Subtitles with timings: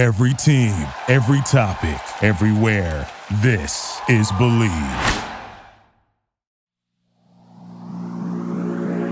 [0.00, 0.72] Every team,
[1.08, 3.06] every topic, everywhere.
[3.42, 4.70] This is Bleav.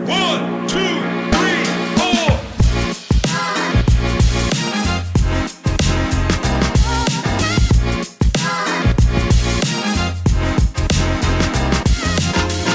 [0.09, 1.65] One, two, three,
[1.99, 2.31] four.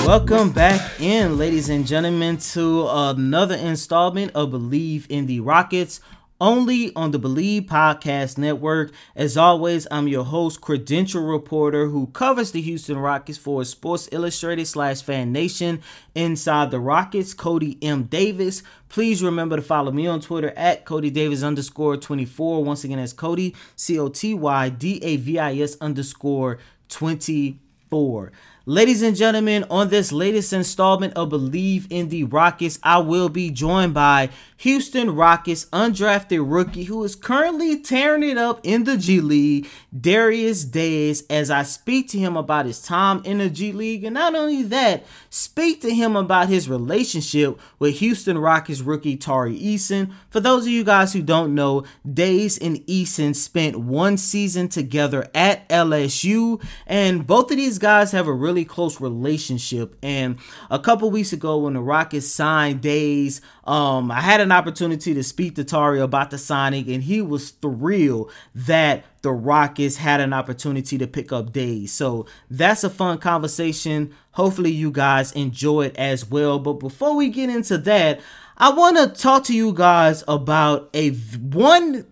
[0.06, 6.00] Welcome back in, ladies and gentlemen, to another installment of Bleav in the Rockets,
[6.42, 8.92] only on the Bleav Podcast Network.
[9.16, 14.66] As always, I'm your host, credential reporter who covers the Houston Rockets for Sports Illustrated
[14.66, 15.82] slash Fan Nation
[16.16, 18.04] inside the Rockets, Coty M.
[18.04, 18.64] Davis.
[18.90, 22.64] Please remember to follow me on Twitter at Coty Davis underscore 24.
[22.64, 28.32] Once again, that's Coty, C O T Y D A V I S underscore 24.
[28.66, 33.52] Ladies and gentlemen, on this latest installment of Bleav in the Rockets, I will be
[33.52, 39.20] joined by Houston Rockets undrafted rookie who is currently tearing it up in the G
[39.20, 44.06] League, Darius Days, as I speak to him about his time in the G League.
[44.06, 49.60] And not only that, speak to him about his relationship with Houston Rockets rookie Tari
[49.60, 50.14] Eason.
[50.30, 55.28] For those of you guys who don't know, Days and Eason spent one season together
[55.36, 59.96] at LSU, and both of these guys have a really close relationship.
[60.04, 60.38] And
[60.70, 65.24] a couple weeks ago, when the Rockets signed Days, um, I had an opportunity to
[65.24, 70.34] speak to Tari about the signing, and he was thrilled that the Rockets had an
[70.34, 71.92] opportunity to pick up Days.
[71.92, 74.14] So that's a fun conversation.
[74.34, 76.60] Hopefully, you guys enjoy it as well.
[76.60, 78.22] But before we get into that,
[78.58, 82.06] I want to talk to you guys about a one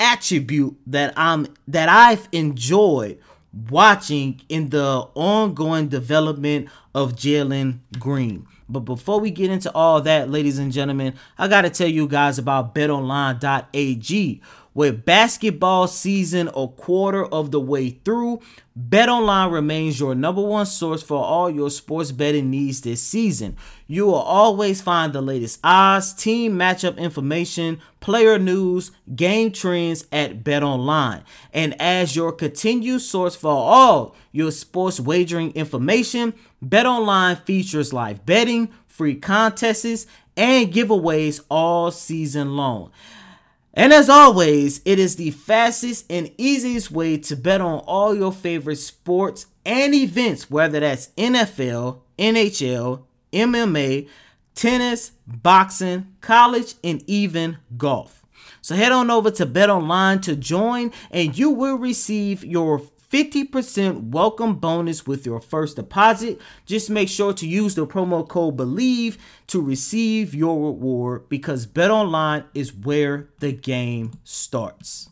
[0.00, 3.18] attribute that I'm that I've enjoyed
[3.68, 8.46] watching in the ongoing development of Jalen Green.
[8.68, 12.06] But before we get into all that, ladies and gentlemen, I got to tell you
[12.06, 14.40] guys about betonline.ag.
[14.80, 18.40] With basketball season a quarter of the way through,
[18.88, 23.58] BetOnline remains your number one source for all your sports betting needs this season.
[23.86, 30.42] You will always find the latest odds, team matchup information, player news, game trends at
[30.44, 31.24] BetOnline.
[31.52, 36.32] And as your continued source for all your sports wagering information,
[36.64, 40.06] BetOnline features live betting, free contests,
[40.38, 42.90] and giveaways all season long.
[43.72, 48.32] And as always, it is the fastest and easiest way to bet on all your
[48.32, 54.08] favorite sports and events, whether that's NFL, NHL, MMA,
[54.54, 58.24] tennis, boxing, college, and even golf.
[58.60, 64.54] So head on over to BetOnline to join, and you will receive your 50% welcome
[64.56, 66.40] bonus with your first deposit.
[66.64, 72.44] Just make sure to use the promo code BELIEVE to receive your reward because BetOnline
[72.54, 75.10] is where the game starts.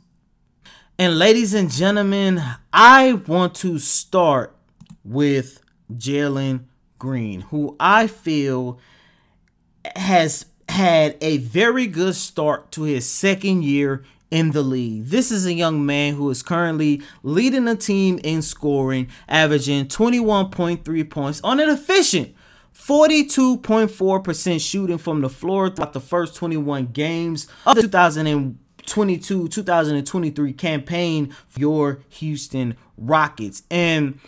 [0.96, 2.40] And ladies and gentlemen,
[2.72, 4.54] I want to start
[5.04, 5.60] with
[5.92, 6.64] Jalen
[6.98, 8.78] Green, who I feel
[9.96, 15.06] has had a very good start to his second year in the league.
[15.06, 21.10] This is a young man who is currently leading the team in scoring, averaging 21.3
[21.10, 22.34] points on an efficient
[22.78, 31.34] 42.4% shooting from the floor throughout the first 21 games of the 2022 2023 campaign
[31.46, 33.62] for your Houston Rockets.
[33.70, 34.20] And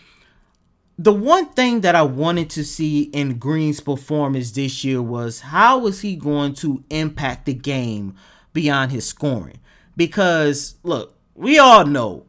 [0.99, 5.79] the one thing that I wanted to see in Green's performance this year was how
[5.79, 8.15] was he going to impact the game
[8.53, 9.61] beyond his scoring?
[10.01, 12.25] Because look, we all know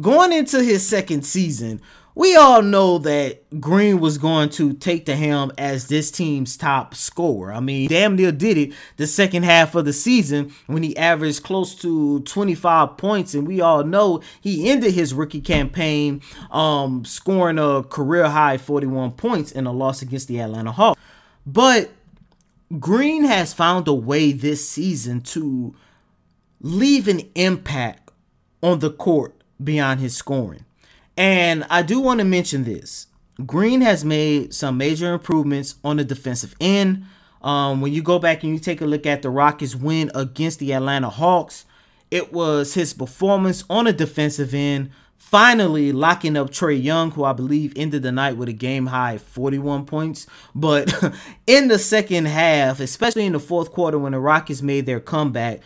[0.00, 1.80] going into his second season,
[2.16, 6.96] we all know that Green was going to take the helm as this team's top
[6.96, 7.52] scorer.
[7.52, 11.44] I mean, damn near did it the second half of the season when he averaged
[11.44, 13.34] close to 25 points.
[13.34, 16.20] And we all know he ended his rookie campaign
[16.50, 21.00] um, scoring a career high 41 points in a loss against the Atlanta Hawks.
[21.46, 21.92] But
[22.80, 25.76] Green has found a way this season to
[26.60, 28.10] leave an impact
[28.62, 30.64] on the court beyond his scoring.
[31.16, 33.06] And I do want to mention this.
[33.46, 37.04] Green has made some major improvements on the defensive end.
[37.42, 40.58] Um, when you go back and you take a look at the Rockets' win against
[40.58, 41.64] the Atlanta Hawks,
[42.10, 47.32] it was his performance on the defensive end, finally locking up Trae Young, who I
[47.32, 50.26] believe ended the night with a game high 41 points.
[50.54, 50.92] But
[51.46, 55.60] in the second half, especially in the fourth quarter when the Rockets made their comeback,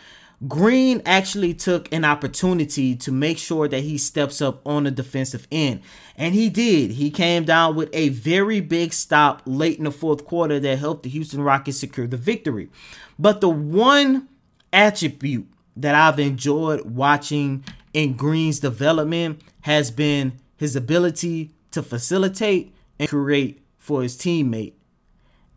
[0.47, 5.47] Green actually took an opportunity to make sure that he steps up on the defensive
[5.51, 5.81] end.
[6.17, 6.91] And he did.
[6.91, 11.03] He came down with a very big stop late in the fourth quarter that helped
[11.03, 12.69] the Houston Rockets secure the victory.
[13.17, 14.27] But the one
[14.73, 15.47] attribute
[15.77, 17.63] that I've enjoyed watching
[17.93, 24.73] in Green's development has been his ability to facilitate and create for his teammate.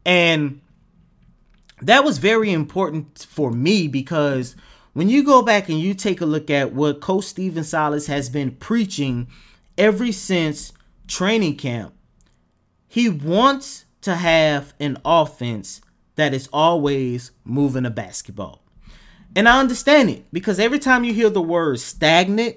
[0.05, 0.61] And
[1.83, 4.57] that was very important for me because
[4.99, 8.29] when you go back and you take a look at what Coach Stephen Silas has
[8.29, 9.29] been preaching
[9.79, 10.73] ever since
[11.07, 11.95] training camp,
[12.89, 15.81] he wants to have an offense
[16.17, 18.61] that is always moving a basketball.
[19.37, 22.57] And I understand it because every time you hear the word stagnant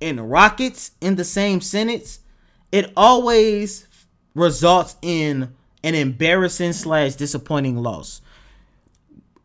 [0.00, 2.20] and Rockets in the same sentence,
[2.70, 3.88] it always
[4.36, 5.52] results in
[5.82, 8.20] an embarrassing slash disappointing loss.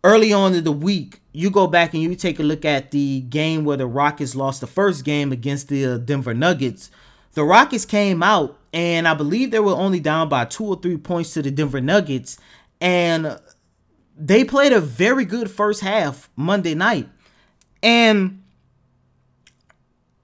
[0.04, 3.22] Early on in the week, you go back and you take a look at the
[3.22, 6.90] game where the Rockets lost the first game against the Denver Nuggets.
[7.34, 10.98] The Rockets came out and I believe they were only down by two or three
[10.98, 12.40] points to the Denver Nuggets,
[12.82, 13.40] and
[14.18, 17.08] they played a very good first half Monday night.
[17.84, 18.42] And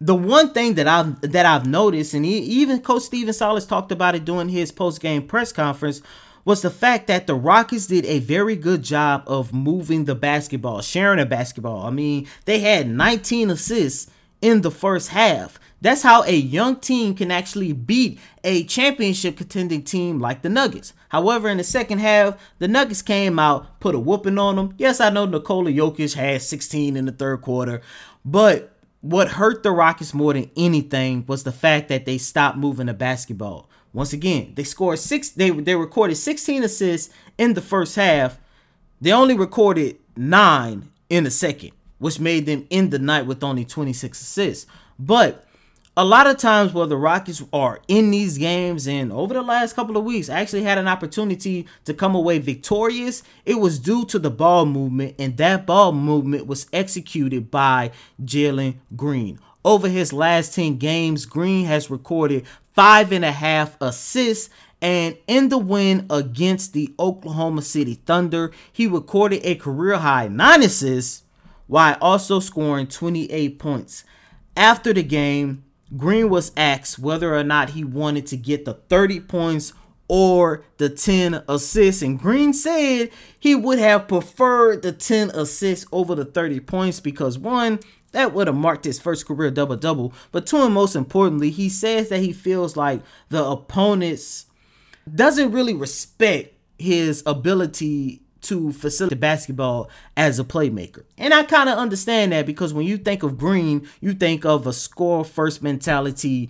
[0.01, 4.15] the one thing that I've that I've noticed, and even Coach Stephen Silas talked about
[4.15, 6.01] it during his post game press conference,
[6.45, 10.81] was the fact that the Rockets did a very good job of moving the basketball,
[10.81, 11.85] sharing the basketball.
[11.85, 14.11] I mean, they had 19 assists
[14.41, 15.59] in the first half.
[15.79, 20.93] That's how a young team can actually beat a championship contending team like the Nuggets.
[21.09, 24.75] However, in the second half, the Nuggets came out, put a whooping on them.
[24.77, 27.81] Yes, I know Nikola Jokic had 16 in the third quarter,
[28.23, 32.87] but what hurt the Rockets more than anything was the fact that they stopped moving
[32.87, 33.69] the basketball.
[33.93, 35.29] Once again, they scored six.
[35.29, 38.39] They they recorded 16 assists in the first half.
[38.99, 43.65] They only recorded nine in the second, which made them end the night with only
[43.65, 44.65] 26 assists.
[44.97, 45.45] But
[45.95, 49.75] a lot of times where the Rockets are in these games and over the last
[49.75, 54.03] couple of weeks I actually had an opportunity to come away victorious, it was due
[54.05, 57.91] to the ball movement, and that ball movement was executed by
[58.23, 59.39] Jalen Green.
[59.63, 64.49] Over his last 10 games, Green has recorded five and a half assists.
[64.81, 70.61] And in the win against the Oklahoma City Thunder, he recorded a career high nine
[70.61, 71.23] assists
[71.67, 74.03] while also scoring 28 points.
[74.57, 75.63] After the game,
[75.95, 79.73] Green was asked whether or not he wanted to get the 30 points
[80.07, 82.01] or the 10 assists.
[82.01, 83.09] And Green said
[83.39, 87.79] he would have preferred the 10 assists over the 30 points because one,
[88.13, 90.13] that would have marked his first career double double.
[90.31, 94.45] But two, and most importantly, he says that he feels like the opponents
[95.13, 101.04] doesn't really respect his ability to facilitate basketball as a playmaker.
[101.18, 104.68] And I kind of understand that because when you think of Green, you think of
[104.68, 106.50] a score first mentality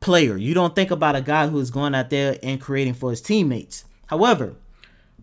[0.00, 0.36] player.
[0.36, 3.20] You don't think about a guy who is going out there and creating for his
[3.20, 3.84] teammates.
[4.06, 4.56] However,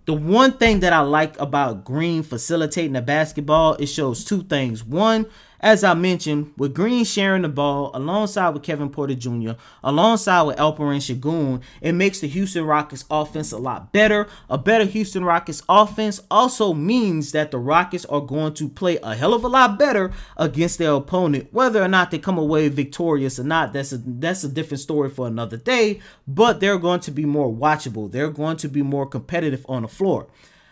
[0.05, 4.83] the one thing that I like about Green facilitating the basketball, it shows two things.
[4.83, 5.25] One,
[5.59, 9.51] as I mentioned, with Green sharing the ball alongside with Kevin Porter Jr.,
[9.83, 14.27] alongside with Alperen Sengun, it makes the Houston Rockets offense a lot better.
[14.49, 19.15] A better Houston Rockets offense also means that the Rockets are going to play a
[19.15, 21.47] hell of a lot better against their opponent.
[21.51, 25.09] Whether or not they come away victorious or not, that's a that's a different story
[25.09, 26.01] for another day.
[26.27, 28.11] But they're going to be more watchable.
[28.11, 30.27] They're going to be more competitive on the floor.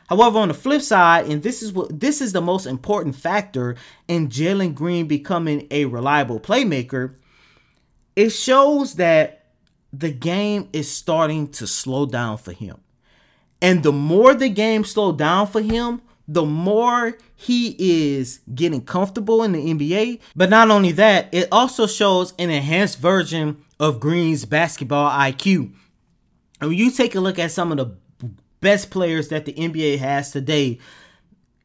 [0.07, 3.75] However, on the flip side, and this is what this is the most important factor
[4.07, 7.15] in Jalen Green becoming a reliable playmaker,
[8.15, 9.45] it shows that
[9.91, 12.77] the game is starting to slow down for him.
[13.61, 19.43] And the more the game slowed down for him, the more he is getting comfortable
[19.43, 20.19] in the NBA.
[20.35, 25.73] But not only that, it also shows an enhanced version of Green's basketball IQ.
[26.61, 27.95] And when you take a look at some of the
[28.65, 30.79] best players that the NBA has today,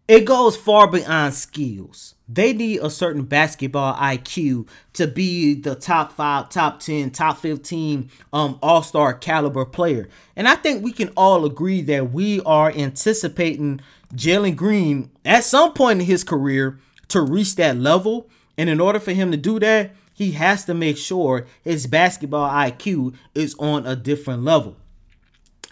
[0.06, 2.14] it goes far beyond skills.
[2.28, 8.10] They need a certain basketball IQ to be the top five, top 10, top 15
[8.34, 10.10] um, all star caliber player.
[10.36, 13.80] And I think we can all agree that we are anticipating
[14.14, 18.28] Jalen Green at some point in his career to reach that level.
[18.58, 22.50] And in order for him to do that, he has to make sure his basketball
[22.50, 24.76] IQ is on a different level.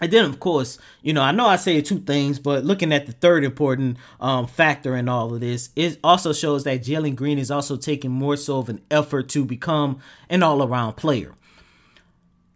[0.01, 3.05] And then, of course, you know, I know I say two things, but looking at
[3.05, 7.37] the third important um, factor in all of this, it also shows that Jalen Green
[7.37, 11.35] is also taking more so of an effort to become an all around player.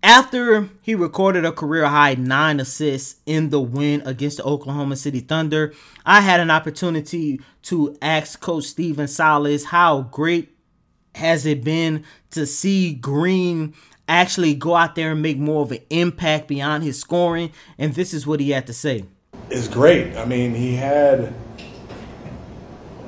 [0.02, 5.22] After he recorded a career high nine assists in the win against the Oklahoma City
[5.22, 5.74] Thunder,
[6.06, 10.53] I had an opportunity to ask Coach Stephen Silas how great
[11.16, 13.74] has it been to see Green
[14.08, 17.52] actually go out there and make more of an impact beyond his scoring.
[17.78, 19.06] And this is what he had to say.
[19.50, 20.16] It's great.
[20.18, 21.34] I mean, he had a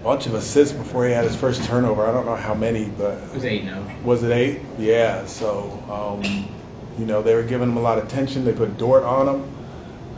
[0.04, 2.06] bunch of assists before he had his first turnover.
[2.06, 3.84] I don't know how many, but It was eight now.
[4.04, 4.62] was it eight?
[4.78, 5.26] Yeah.
[5.26, 6.48] So, um,
[7.00, 8.46] you know, they were giving him a lot of attention.
[8.46, 9.52] They put Dort on him,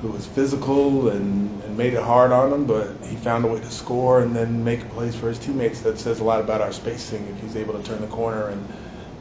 [0.02, 3.60] who was physical and, and made it hard on him, but he found a way
[3.60, 5.82] to score and then make plays for his teammates.
[5.82, 8.68] That says a lot about our spacing if he's able to turn the corner and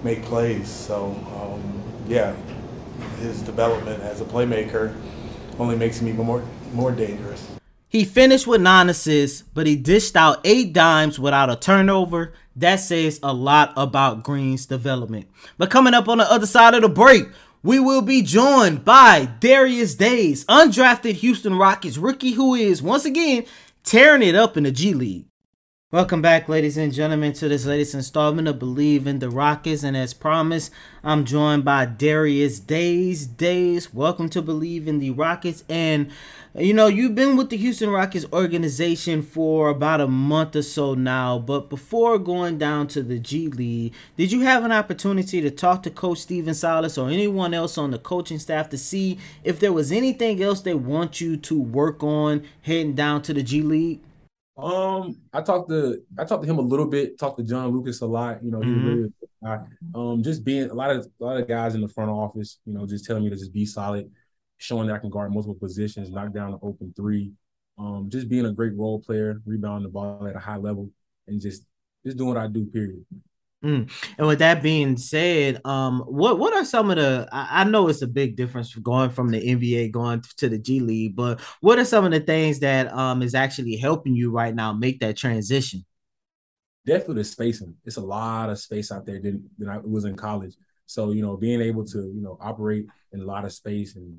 [0.03, 0.69] make plays.
[0.69, 2.35] So, um, yeah,
[3.21, 4.95] his development as a playmaker
[5.59, 7.47] only makes him even more more dangerous.
[7.89, 12.33] He finished with nine assists, but he dished out eight dimes without a turnover.
[12.57, 15.29] That says a lot about Green's development.
[15.57, 17.27] But coming up on the other side of the break,
[17.67, 23.45] we will be joined by Darius Days, undrafted Houston Rockets rookie who is once again
[23.83, 25.27] tearing it up in the G League.
[25.97, 29.83] Welcome back, ladies and gentlemen, to this latest installment of Bleav in the Rockets.
[29.83, 30.71] And as promised,
[31.03, 33.27] I'm joined by Darius Days.
[33.27, 35.65] Days, welcome to Bleav in the Rockets.
[35.71, 36.11] And
[36.55, 40.93] you know, you've been with the Houston Rockets organization for about a month or so
[40.93, 41.39] now.
[41.39, 45.83] But before going down to the G League, did you have an opportunity to talk
[45.85, 49.73] to Coach Stephen Silas or anyone else on the coaching staff to see if there
[49.73, 54.01] was anything else they want you to work on heading down to the G League?
[54.57, 57.19] Um, I talked to I talked to him a little bit.
[57.19, 58.43] Talked to John Lucas a lot.
[58.43, 58.85] You know, he Mhm.
[58.85, 59.13] really
[59.45, 59.59] I,
[59.95, 62.59] um just being a lot of a lot of guys in the front office.
[62.65, 64.11] You know, just telling me to just be solid,
[64.57, 67.33] showing that I can guard multiple positions, knock down an open three.
[67.79, 70.91] Um, just being a great role player, rebounding the ball at a high level,
[71.27, 71.65] and just
[72.05, 72.65] just doing what I do.
[72.67, 73.05] Period.
[73.67, 77.29] And with that being said, um, what what are some of the?
[77.33, 80.81] I, I know it's a big difference going from the NBA going to the G
[80.81, 84.55] League, but what are some of the things that um is actually helping you right
[84.55, 85.85] now make that transition?
[86.87, 87.75] definitely the spacing.
[87.85, 90.55] It's a lot of space out there than, than I was in college.
[90.87, 94.17] So, you know, being able to, you know, operate in a lot of space and,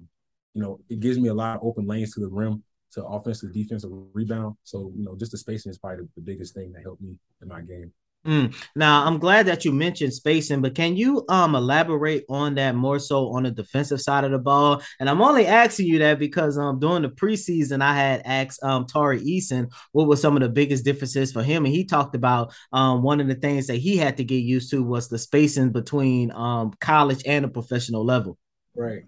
[0.54, 2.62] you know, it gives me a lot of open lanes to the rim,
[2.92, 4.58] to offensive, defensive rebound.
[4.64, 7.16] So, you know, just the spacing is probably the, the biggest thing that helped me
[7.42, 7.94] in my game.
[8.28, 8.54] Mm.
[8.76, 13.00] Now, I'm glad that you mentioned spacing, but can you um elaborate on that more
[13.00, 14.82] so on the defensive side of the ball?
[15.00, 18.86] And I'm only asking you that because um during the preseason I had asked um
[18.86, 22.54] Tari Eason what were some of the biggest differences for him, and he talked about
[22.74, 25.72] um one of the things that he had to get used to was the spacing
[25.72, 28.38] between um college and the professional level.
[28.76, 29.04] Right.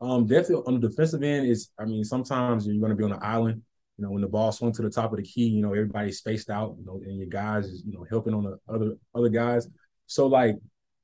[0.00, 3.12] Um, definitely on the defensive end is, I mean, sometimes you're going to be on
[3.12, 3.62] an island.
[3.98, 6.18] You know, when the ball swung to the top of the key, you know, everybody's
[6.18, 9.28] spaced out, you know, and your guys is, you know, helping on the other other
[9.28, 9.68] guys.
[10.06, 10.56] So like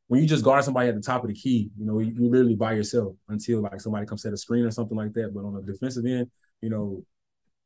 [0.07, 2.31] when you just guard somebody at the top of the key, you know, you, you
[2.31, 5.35] literally by yourself until like somebody comes set a screen or something like that.
[5.35, 7.05] But on the defensive end, you know,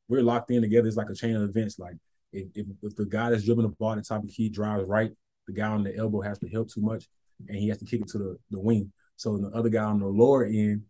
[0.09, 0.89] we're locked in together.
[0.89, 1.79] It's like a chain of events.
[1.79, 1.97] Like
[2.33, 4.49] if, if, if the guy that's dribbling the ball at the top of the key
[4.49, 5.11] drives right,
[5.47, 7.09] the guy on the elbow has to help too much,
[7.49, 8.93] and he has to kick it to the, the wing.
[9.17, 10.83] So the other guy on the lower end,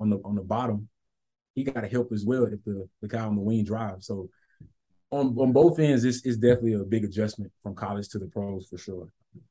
[0.00, 0.88] on the on the bottom,
[1.56, 4.06] he got to help as well if the, the guy on the wing drives.
[4.06, 4.28] So
[5.10, 8.68] on, on both ends, it's, it's definitely a big adjustment from college to the pros
[8.68, 9.08] for sure.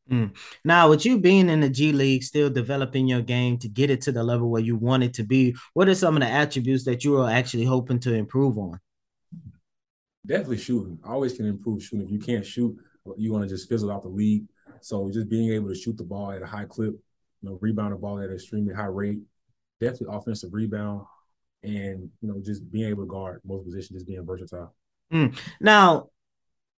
[0.09, 0.35] Mm.
[0.63, 4.01] Now, with you being in the G League, still developing your game to get it
[4.01, 6.85] to the level where you want it to be, what are some of the attributes
[6.85, 8.79] that you are actually hoping to improve on?
[10.25, 11.00] Definitely shooting.
[11.03, 12.05] I always can improve shooting.
[12.05, 12.75] If you can't shoot,
[13.17, 14.45] you want to just fizzle out the league.
[14.81, 16.93] So just being able to shoot the ball at a high clip,
[17.41, 19.19] you know, rebound the ball at an extremely high rate,
[19.79, 21.05] definitely offensive rebound,
[21.65, 24.74] and you know, just being able to guard most positions, just being versatile.
[25.60, 26.10] Now,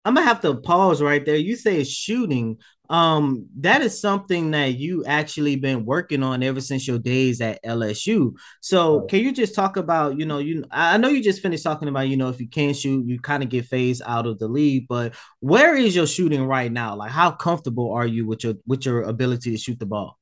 [0.04, 1.36] I'm gonna have to pause right there.
[1.36, 2.58] You say shooting.
[2.88, 7.63] Um, that is something that you actually been working on ever since your days at
[7.63, 8.34] LSU.
[8.62, 11.63] So, can you just talk about, you know, you I I know you just finished
[11.63, 14.38] talking about, you know, if you can't shoot, you kind of get phased out of
[14.38, 14.86] the league.
[14.88, 16.96] But where is your shooting right now?
[16.96, 20.20] Like, how comfortable are you with your with your ability to shoot the ball?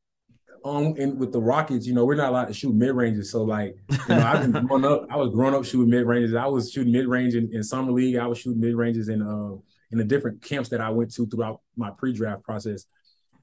[0.66, 3.32] Um, and with the Rockets, you know, we're not allowed to shoot mid ranges.
[3.32, 3.76] So like,
[4.08, 5.06] you know, I've been growing up.
[5.10, 6.34] I was growing up shooting mid ranges.
[6.36, 8.16] I was shooting mid range in, in summer league.
[8.16, 9.56] I was shooting mid ranges in uh
[9.92, 12.86] in the different camps that I went to throughout my pre draft process.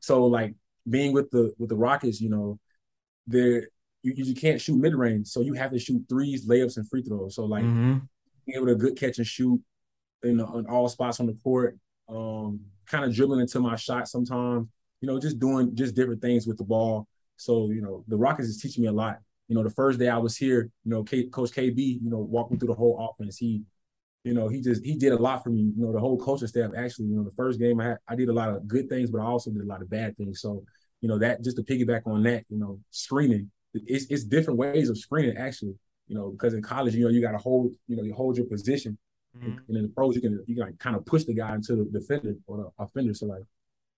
[0.01, 0.55] So like
[0.89, 2.59] being with the with the Rockets, you know,
[3.27, 3.69] there
[4.03, 7.03] you, you can't shoot mid range, so you have to shoot threes, layups, and free
[7.03, 7.35] throws.
[7.35, 8.09] So like Mhm.
[8.47, 9.61] being able to good catch and shoot
[10.23, 14.69] in, in all spots on the court, um, kind of dribbling into my shot sometimes,
[15.01, 17.07] you know, just doing just different things with the ball.
[17.37, 19.19] So, you know, the Rockets is teaching me a lot.
[19.49, 22.19] You know, the first day I was here, you know, K, Coach KB, you know,
[22.19, 23.39] walked me through the whole offense.
[23.39, 23.63] He,
[24.25, 25.73] you know, he just he did a lot for me.
[25.77, 28.15] You know, the whole coaching staff actually, you know, the first game I had, I
[28.15, 30.41] did a lot of good things, but I also did a lot of bad things.
[30.41, 30.63] So,
[31.01, 34.91] you know, that just to piggyback on that, you know, screening, it's it's different ways
[34.91, 35.75] of screening actually.
[36.09, 38.37] You know, because in college, you know, you got to hold, you know, you hold
[38.37, 38.99] your position,
[39.37, 39.59] Mhm.
[39.69, 41.77] and in the pros, you can you can like kind of push the guy into
[41.77, 43.15] the defender or the offender.
[43.15, 43.43] So like,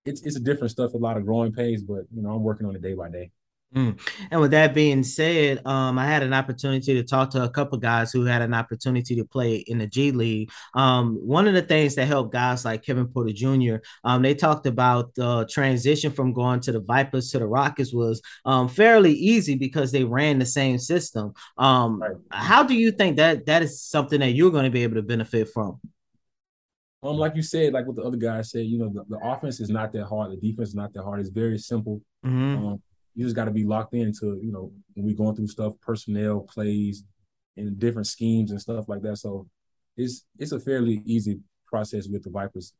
[0.05, 2.67] it's it's a different stuff, a lot of growing pains, but you know, I'm working
[2.67, 3.31] on it day by day.
[3.75, 3.99] Mm.
[4.29, 7.77] And with that being said, um, I had an opportunity to talk to a couple
[7.79, 10.51] guys who had an opportunity to play in the G League.
[10.75, 13.77] Um, one of the things that helped guys like Kevin Porter Jr.
[14.03, 18.21] Um, they talked about the transition from going to the Vipers to the Rockets was
[18.45, 21.33] um, fairly easy because they ran the same system.
[21.57, 22.15] Um, right.
[22.29, 25.01] How do you think that that is something that you're going to be able to
[25.01, 25.79] benefit from?
[27.03, 29.59] Um, like you said, like what the other guy said, you know, the, the offense
[29.59, 30.31] is not that hard.
[30.31, 31.19] The defense is not that hard.
[31.19, 32.01] It's very simple.
[32.25, 32.65] Mm-hmm.
[32.65, 32.81] Um,
[33.13, 36.41] you just got to be locked into, you know, when we going through stuff, personnel,
[36.41, 37.03] plays,
[37.57, 39.17] and different schemes and stuff like that.
[39.17, 39.47] So
[39.97, 42.73] it's it's a fairly easy process with the Vipers.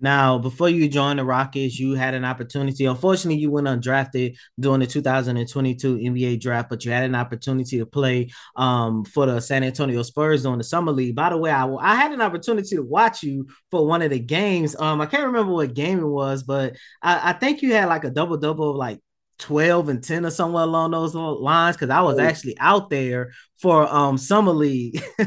[0.00, 2.84] Now, before you joined the Rockets, you had an opportunity.
[2.84, 7.86] Unfortunately, you went undrafted during the 2022 NBA draft, but you had an opportunity to
[7.86, 11.16] play um, for the San Antonio Spurs on the summer league.
[11.16, 14.20] By the way, I, I had an opportunity to watch you for one of the
[14.20, 14.76] games.
[14.78, 18.04] Um, I can't remember what game it was, but I, I think you had like
[18.04, 19.00] a double double, like
[19.38, 22.22] 12 and 10 or somewhere along those lines because I was oh.
[22.22, 25.02] actually out there for um summer league.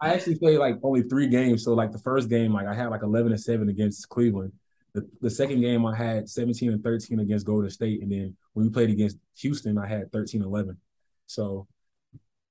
[0.00, 1.64] I actually played like only three games.
[1.64, 4.52] So like the first game, like I had like 11 and 7 against Cleveland.
[4.92, 8.02] The, the second game I had 17 and 13 against Golden State.
[8.02, 10.78] And then when we played against Houston, I had 13 11.
[11.26, 11.66] So,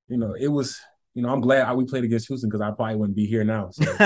[0.07, 0.79] you know, it was
[1.15, 3.69] you know, I'm glad we played against Houston because I probably wouldn't be here now.
[3.71, 3.83] So.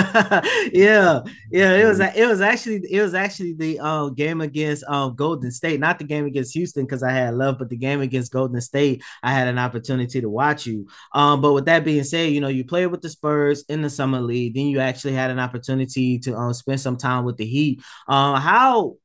[0.72, 5.16] yeah, yeah, it was it was actually it was actually the uh, game against um,
[5.16, 8.32] Golden State, not the game against Houston because I had love, but the game against
[8.32, 10.88] Golden State, I had an opportunity to watch you.
[11.12, 13.90] Um, but with that being said, you know, you played with the Spurs in the
[13.90, 17.46] summer league, then you actually had an opportunity to um, spend some time with the
[17.46, 17.82] Heat.
[18.08, 18.98] Uh, how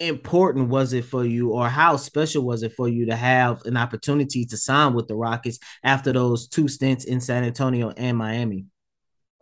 [0.00, 3.76] important was it for you or how special was it for you to have an
[3.76, 8.66] opportunity to sign with the Rockets after those two stints in San Antonio and Miami?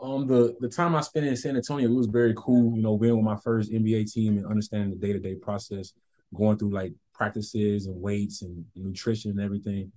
[0.00, 2.76] Um, the the time I spent in San Antonio, it was very cool.
[2.76, 5.92] You know, being with my first NBA team and understanding the day to day process,
[6.34, 9.92] going through like practices and weights and nutrition and everything.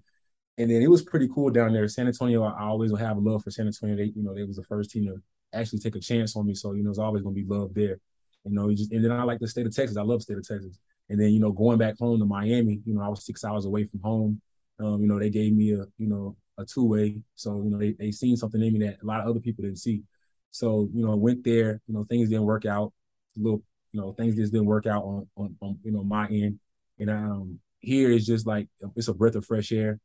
[0.57, 1.87] And then it was pretty cool down there.
[1.87, 3.95] San Antonio, I always will have love for San Antonio.
[3.95, 5.21] They, you know, they was the first team to
[5.53, 6.53] actually take a chance on me.
[6.53, 7.99] So, you know, it's always gonna be love there.
[8.45, 9.97] You know, just and then I like the state of Texas.
[9.97, 10.77] I love state of Texas.
[11.09, 13.65] And then you know, going back home to Miami, you know, I was six hours
[13.65, 14.41] away from home.
[14.79, 17.21] Um, you know, they gave me a you know a two way.
[17.35, 19.63] So you know, they they seen something in me that a lot of other people
[19.63, 20.03] didn't see.
[20.51, 21.81] So you know, went there.
[21.87, 22.93] You know, things didn't work out.
[23.37, 26.27] A little, you know, things just didn't work out on on, on you know my
[26.27, 26.59] end.
[26.99, 29.99] And um, here is just like it's a breath of fresh air.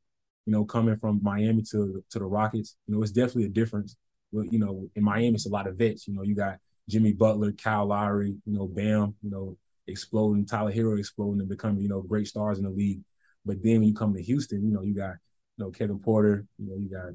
[0.46, 3.96] You know, coming from Miami to to the Rockets, you know, it's definitely a difference.
[4.32, 6.08] But you know, in Miami, it's a lot of vets.
[6.08, 6.58] You know, you got
[6.90, 11.82] Jimmy Butler, Kyle Lowry, you know, Bam, you know, exploding, Tyler Herro exploding and becoming,
[11.82, 13.00] you know, great stars in the league.
[13.44, 15.14] But then when you come to Houston, you know, you got,
[15.56, 17.12] you know, Kevin Porter, you know, you got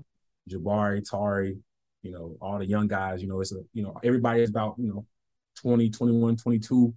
[0.50, 1.58] Jabari, Tari,
[2.02, 4.76] you know, all the young guys, you know, it's a, you know, everybody is about,
[4.78, 5.06] you know,
[5.62, 6.94] 20, 21, 22.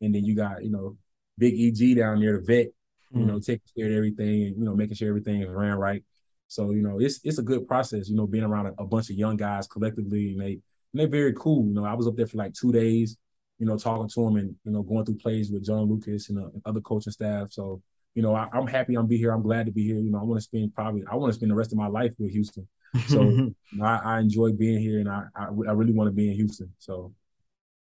[0.00, 0.96] And then you got, you know,
[1.36, 2.66] Big EG down there, the vet,
[3.10, 3.26] you mm.
[3.26, 6.04] know, taking care of everything and, you know, making sure everything is ran right.
[6.46, 9.10] So, you know, it's it's a good process, you know, being around a, a bunch
[9.10, 10.60] of young guys collectively and they
[10.94, 11.66] and they're very cool.
[11.66, 13.16] You know, I was up there for like two days,
[13.58, 16.38] you know, talking to them and you know going through plays with John Lucas and,
[16.38, 17.50] uh, and other coaching staff.
[17.50, 17.82] So
[18.14, 19.32] you know, I, am happy I'm be here.
[19.32, 19.98] I'm glad to be here.
[19.98, 21.88] You know, I want to spend probably I want to spend the rest of my
[21.88, 22.68] life with Houston.
[23.08, 26.12] So you know, I, I, enjoy being here, and I I, I really want to
[26.12, 26.72] be in Houston.
[26.78, 27.12] So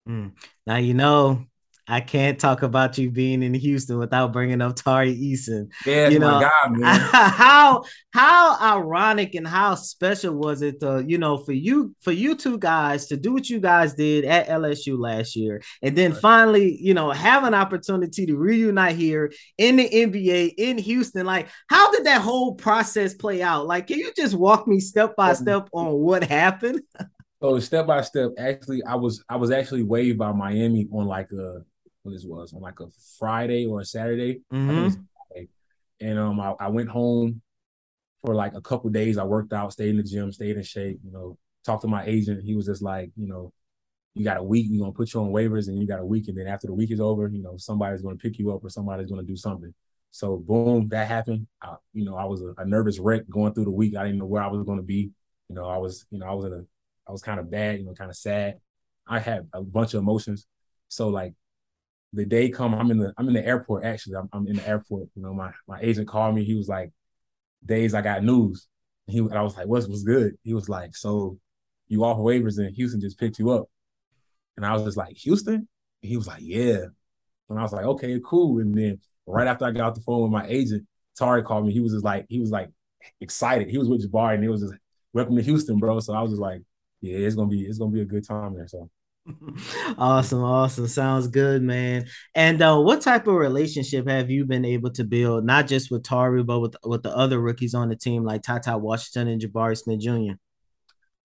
[0.08, 0.32] mm.
[0.66, 1.44] now you know
[1.86, 5.68] I can't talk about you being in Houston without bringing up Tari Eason.
[5.84, 6.48] Yeah, you know
[6.82, 12.36] how how ironic and how special was it to you know for you for you
[12.36, 16.20] two guys to do what you guys did at LSU last year, and then right.
[16.20, 21.26] finally you know have an opportunity to reunite here in the NBA in Houston.
[21.26, 23.66] Like, how did that whole process play out?
[23.66, 26.80] Like, can you just walk me step by step on what happened?
[27.42, 31.30] So step by step, actually, I was I was actually waived by Miami on like
[31.32, 31.62] a
[32.04, 32.86] what this was on like a
[33.18, 34.42] Friday or a Saturday.
[34.52, 35.00] Mm-hmm.
[36.00, 37.40] And um, I, I, went home
[38.24, 39.16] for like a couple days.
[39.16, 40.98] I worked out, stayed in the gym, stayed in shape.
[41.04, 42.44] You know, talked to my agent.
[42.44, 43.52] He was just like, you know,
[44.14, 44.66] you got a week.
[44.68, 46.28] You're gonna put you on waivers, and you got a week.
[46.28, 48.68] And then after the week is over, you know, somebody's gonna pick you up or
[48.68, 49.72] somebody's gonna do something.
[50.10, 51.46] So boom, that happened.
[51.62, 53.96] I, you know, I was a, a nervous wreck going through the week.
[53.96, 55.10] I didn't know where I was gonna be.
[55.48, 56.64] You know, I was, you know, I was in a,
[57.08, 57.78] I was kind of bad.
[57.78, 58.58] You know, kind of sad.
[59.06, 60.46] I had a bunch of emotions.
[60.88, 61.34] So like
[62.14, 64.16] the day come, I'm in the I'm in the airport actually.
[64.16, 65.08] I'm, I'm in the airport.
[65.14, 66.44] You know, my my agent called me.
[66.44, 66.92] He was like,
[67.64, 68.68] "Days, I got news."
[69.06, 71.38] And he and I was like, "What's was good?" He was like, "So
[71.88, 73.66] you off waivers and Houston just picked you up."
[74.56, 75.66] And I was just like, "Houston?" And
[76.10, 76.86] he was like, "Yeah."
[77.50, 80.22] And I was like, "Okay, cool." And then right after I got off the phone
[80.22, 81.72] with my agent, Tari called me.
[81.72, 82.70] He was just like, he was like
[83.20, 83.68] excited.
[83.70, 84.74] He was with Jabari and he was just,
[85.12, 86.62] "Welcome to Houston, bro." So I was just like,
[87.00, 88.90] "Yeah, it's gonna be it's gonna be a good time there." So
[89.98, 90.86] awesome, awesome.
[90.86, 92.06] Sounds good, man.
[92.34, 96.02] And uh, what type of relationship have you been able to build, not just with
[96.02, 99.76] Tari, but with with the other rookies on the team like Ty Washington and Jabari
[99.76, 100.34] Smith Jr.?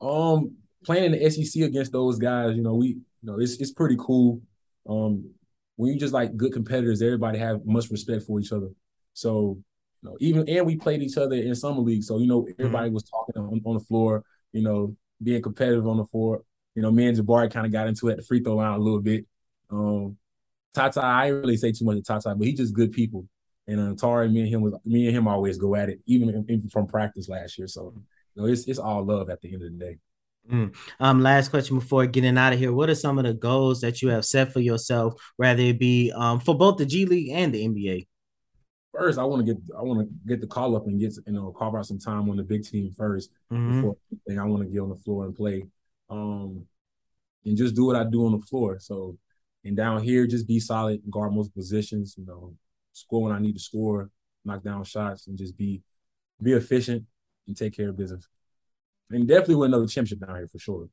[0.01, 3.71] Um, playing in the SEC against those guys, you know, we you know it's it's
[3.71, 4.41] pretty cool.
[4.87, 5.31] Um,
[5.75, 8.69] when you just like good competitors, everybody have much respect for each other.
[9.13, 9.57] So,
[10.01, 12.03] you know, even and we played each other in summer league.
[12.03, 12.95] So, you know, everybody mm-hmm.
[12.95, 16.43] was talking on, on the floor, you know, being competitive on the floor.
[16.75, 18.73] You know, me and Jabari kind of got into it at the free throw line
[18.73, 19.25] a little bit.
[19.69, 20.17] Um,
[20.75, 23.27] TyTy, I didn't really say too much to TyTy, but he's just good people.
[23.67, 26.45] And uh, Tari, me and him was me and him always go at it, even,
[26.49, 27.67] even from practice last year.
[27.67, 27.93] So,
[28.35, 29.97] you know, it's it's all love at the end of the day.
[30.49, 30.75] Mm.
[30.99, 32.73] Um, last question before getting out of here.
[32.73, 36.11] What are some of the goals that you have set for yourself, rather it be
[36.15, 38.07] um, for both the G League and the NBA?
[38.91, 41.33] First, I want to get I want to get the call up and get you
[41.33, 43.81] know carve out some time on the big team 1st mm-hmm.
[43.81, 43.97] before
[44.29, 45.65] I want to get on the floor and play
[46.09, 46.65] um,
[47.45, 48.79] and just do what I do on the floor.
[48.79, 49.17] So,
[49.63, 52.15] and down here, just be solid, guard most positions.
[52.17, 52.55] You know,
[52.93, 54.09] score when I need to score,
[54.45, 55.81] knock down shots, and just be
[56.41, 57.05] be efficient
[57.47, 58.27] and take care of business.
[59.09, 60.89] And definitely win another championship down here for sure.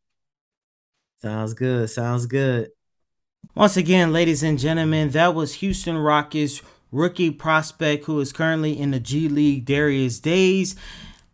[1.21, 1.91] Sounds good.
[1.91, 2.71] Sounds good.
[3.55, 8.91] Once again, ladies and gentlemen, that was Houston Rockets rookie prospect who is currently in
[8.91, 10.77] the G League, Darius Days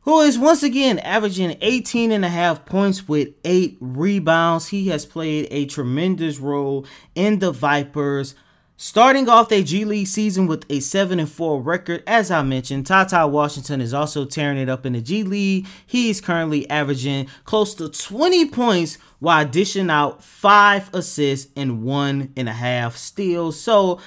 [0.02, 4.68] who is once again averaging 18 and a half points with eight rebounds.
[4.68, 8.34] He has played a tremendous role in the Vipers.
[8.76, 12.84] Starting off their G League season with a 7 and 4 record, as I mentioned,
[12.84, 15.68] TyTy Washington is also tearing it up in the G League.
[15.86, 22.32] He is currently averaging close to 20 points while dishing out five assists and one
[22.36, 23.60] and a half steals.
[23.60, 24.00] So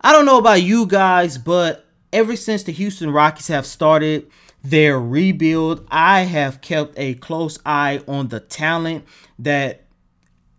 [0.00, 4.30] I don't know about you guys, but ever since the Houston Rockets have started,
[4.62, 5.86] their rebuild.
[5.90, 9.04] I have kept a close eye on the talent
[9.38, 9.82] that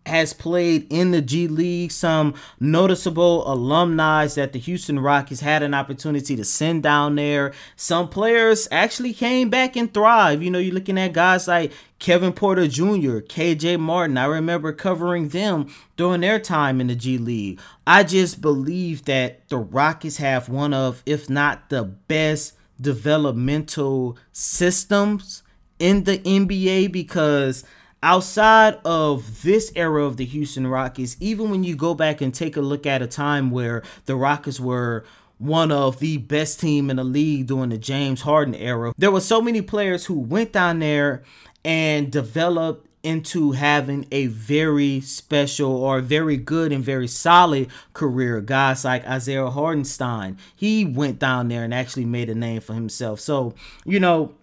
[0.05, 5.73] has played in the G League, some noticeable alumni that the Houston Rockets had an
[5.73, 7.53] opportunity to send down there.
[7.75, 10.43] Some players actually came back and thrive.
[10.43, 14.17] You know, you're looking at guys like Kevin Porter Jr., KJ Martin.
[14.17, 17.59] I remember covering them during their time in the G League.
[17.87, 25.41] I just believe that the Rockets have one of, if not the best, developmental systems
[25.79, 27.63] in the NBA because
[28.03, 32.55] outside of this era of the Houston Rockets, even when you go back and take
[32.55, 35.03] a look at a time where the Rockets were
[35.39, 39.19] one of the best team in the league during the James Harden era, there were
[39.19, 41.23] so many players who went down there
[41.65, 48.39] and developed into having a very special or very good and very solid career.
[48.41, 53.19] Guys like Isaiah Hartenstein, he went down there and actually made a name for himself.
[53.19, 53.53] So,
[53.85, 54.33] you know,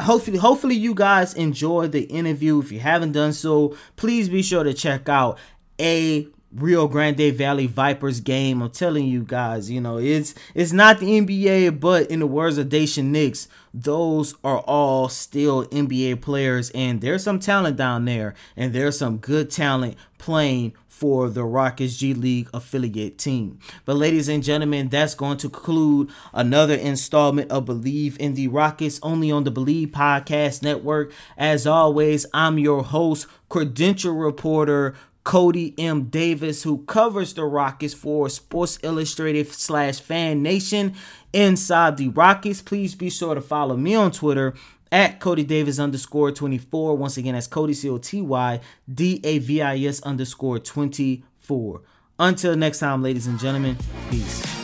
[0.00, 2.60] hopefully hopefully you guys enjoyed the interview.
[2.60, 5.38] If you haven't done so, please be sure to check out
[5.78, 8.62] a Rio Grande Valley Vipers game.
[8.62, 12.58] I'm telling you guys, you know, it's it's not the NBA, but in the words
[12.58, 18.34] of Daishen Nix, those are all still NBA players, and there's some talent down there,
[18.56, 23.58] and there's some good talent playing for the Rockets G League affiliate team.
[23.84, 29.00] But ladies and gentlemen, that's going to conclude another installment of Bleav in the Rockets
[29.02, 31.12] only on the Bleav Podcast Network.
[31.36, 36.04] As always, I'm your host, credential reporter Coty M.
[36.04, 40.94] Davis, who covers the Rockets for Sports Illustrated slash Fan Nation
[41.34, 42.62] inside the Rockets.
[42.62, 44.54] Please be sure to follow me on Twitter
[44.90, 46.96] at Coty Davis underscore 24.
[46.96, 48.60] Once again, that's Coty C O T Y
[48.92, 51.82] D A V I S underscore 24.
[52.18, 53.76] Until next time, ladies and gentlemen,
[54.08, 54.63] peace.